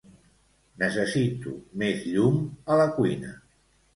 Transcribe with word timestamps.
Necessito 0.83 1.53
més 1.83 2.01
llum 2.15 2.39
a 2.77 2.81
la 2.83 2.89
cuina. 2.97 3.37